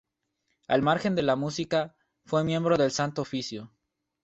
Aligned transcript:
Al 0.67 0.81
margen 0.81 1.13
de 1.13 1.21
la 1.21 1.35
música, 1.35 1.95
fue 2.25 2.43
miembro 2.43 2.75
del 2.75 2.89
Santo 2.89 3.21
Oficio. 3.21 3.71